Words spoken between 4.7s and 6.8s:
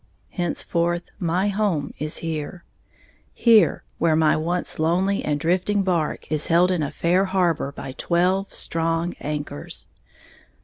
lonely and drifting barque is held